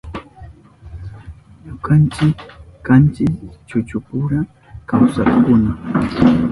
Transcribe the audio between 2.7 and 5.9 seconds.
kanchi kuchupuru kawsakkuna.